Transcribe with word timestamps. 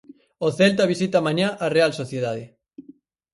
O 0.45 0.49
Celta 0.57 0.89
visita 0.93 1.25
mañá 1.27 1.47
a 1.65 1.67
Real 1.75 1.91
Sociedade. 1.99 2.45